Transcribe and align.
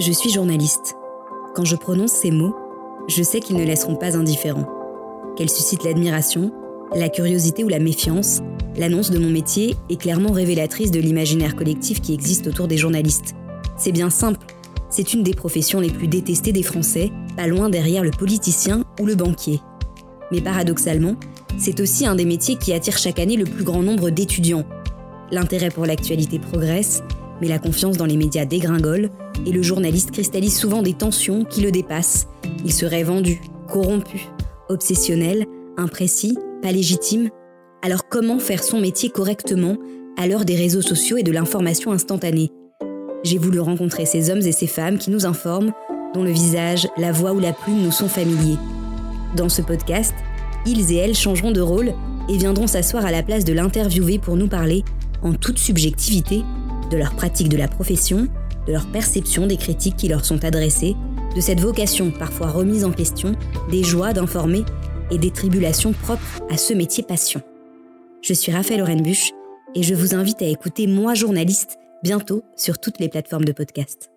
Je 0.00 0.12
suis 0.12 0.30
journaliste. 0.30 0.94
Quand 1.54 1.66
je 1.66 1.76
prononce 1.76 2.12
ces 2.12 2.30
mots, 2.30 2.56
je 3.06 3.22
sais 3.22 3.38
qu'ils 3.38 3.58
ne 3.58 3.64
laisseront 3.64 3.96
pas 3.96 4.16
indifférents. 4.16 4.66
Qu'elles 5.36 5.50
suscitent 5.50 5.84
l'admiration, 5.84 6.52
la 6.94 7.10
curiosité 7.10 7.64
ou 7.64 7.68
la 7.68 7.80
méfiance, 7.80 8.40
l'annonce 8.78 9.10
de 9.10 9.18
mon 9.18 9.28
métier 9.28 9.76
est 9.90 10.00
clairement 10.00 10.32
révélatrice 10.32 10.90
de 10.90 11.00
l'imaginaire 11.00 11.54
collectif 11.54 12.00
qui 12.00 12.14
existe 12.14 12.46
autour 12.46 12.66
des 12.66 12.78
journalistes. 12.78 13.34
C'est 13.76 13.92
bien 13.92 14.08
simple, 14.08 14.46
c'est 14.88 15.12
une 15.12 15.22
des 15.22 15.34
professions 15.34 15.80
les 15.80 15.90
plus 15.90 16.08
détestées 16.08 16.52
des 16.52 16.62
Français, 16.62 17.12
pas 17.36 17.46
loin 17.46 17.68
derrière 17.68 18.02
le 18.02 18.10
politicien 18.10 18.84
ou 19.00 19.04
le 19.04 19.16
banquier. 19.16 19.60
Mais 20.32 20.40
paradoxalement, 20.40 21.16
c'est 21.58 21.78
aussi 21.78 22.06
un 22.06 22.14
des 22.14 22.24
métiers 22.24 22.56
qui 22.56 22.72
attire 22.72 22.96
chaque 22.96 23.18
année 23.18 23.36
le 23.36 23.44
plus 23.44 23.64
grand 23.64 23.82
nombre 23.82 24.08
d'étudiants. 24.08 24.64
L'intérêt 25.30 25.68
pour 25.68 25.84
l'actualité 25.84 26.38
progresse, 26.38 27.02
mais 27.40 27.48
la 27.48 27.58
confiance 27.58 27.96
dans 27.96 28.06
les 28.06 28.16
médias 28.16 28.44
dégringole, 28.44 29.10
et 29.46 29.52
le 29.52 29.62
journaliste 29.62 30.10
cristallise 30.10 30.56
souvent 30.56 30.82
des 30.82 30.94
tensions 30.94 31.44
qui 31.44 31.60
le 31.62 31.70
dépassent. 31.70 32.26
Il 32.64 32.72
serait 32.72 33.02
vendu, 33.02 33.40
corrompu, 33.68 34.28
obsessionnel, 34.68 35.46
imprécis, 35.76 36.36
pas 36.62 36.72
légitime. 36.72 37.30
Alors 37.82 38.08
comment 38.08 38.38
faire 38.38 38.62
son 38.62 38.80
métier 38.80 39.10
correctement 39.10 39.76
à 40.18 40.26
l'heure 40.26 40.44
des 40.44 40.56
réseaux 40.56 40.82
sociaux 40.82 41.16
et 41.16 41.22
de 41.22 41.32
l'information 41.32 41.92
instantanée? 41.92 42.50
J'ai 43.22 43.38
voulu 43.38 43.60
rencontrer 43.60 44.06
ces 44.06 44.30
hommes 44.30 44.42
et 44.42 44.52
ces 44.52 44.66
femmes 44.66 44.98
qui 44.98 45.10
nous 45.10 45.26
informent, 45.26 45.72
dont 46.14 46.22
le 46.22 46.30
visage, 46.30 46.88
la 46.96 47.12
voix 47.12 47.32
ou 47.32 47.38
la 47.38 47.52
plume 47.52 47.82
nous 47.82 47.92
sont 47.92 48.08
familiers. 48.08 48.58
Dans 49.36 49.48
ce 49.48 49.62
podcast, 49.62 50.14
ils 50.66 50.92
et 50.92 50.96
elles 50.96 51.14
changeront 51.14 51.52
de 51.52 51.60
rôle 51.60 51.92
et 52.28 52.36
viendront 52.36 52.66
s'asseoir 52.66 53.06
à 53.06 53.10
la 53.10 53.22
place 53.22 53.44
de 53.44 53.52
l'interviewé 53.52 54.18
pour 54.18 54.36
nous 54.36 54.48
parler, 54.48 54.84
en 55.22 55.32
toute 55.34 55.58
subjectivité, 55.58 56.42
de 56.90 56.96
leur 56.96 57.14
pratique 57.14 57.48
de 57.48 57.56
la 57.56 57.68
profession, 57.68 58.28
de 58.66 58.72
leur 58.72 58.86
perception 58.86 59.46
des 59.46 59.56
critiques 59.56 59.96
qui 59.96 60.08
leur 60.08 60.24
sont 60.24 60.44
adressées, 60.44 60.96
de 61.34 61.40
cette 61.40 61.60
vocation 61.60 62.10
parfois 62.10 62.48
remise 62.48 62.84
en 62.84 62.92
question, 62.92 63.34
des 63.70 63.82
joies 63.82 64.12
d'informer 64.12 64.64
et 65.10 65.18
des 65.18 65.30
tribulations 65.30 65.92
propres 65.92 66.40
à 66.50 66.56
ce 66.56 66.74
métier 66.74 67.02
passion. 67.02 67.40
Je 68.22 68.34
suis 68.34 68.52
Raphaël 68.52 68.82
Orenbuch 68.82 69.30
et 69.74 69.82
je 69.82 69.94
vous 69.94 70.14
invite 70.14 70.42
à 70.42 70.46
écouter 70.46 70.86
Moi 70.86 71.14
journaliste 71.14 71.78
bientôt 72.02 72.42
sur 72.56 72.78
toutes 72.78 72.98
les 72.98 73.08
plateformes 73.08 73.44
de 73.44 73.52
podcast. 73.52 74.10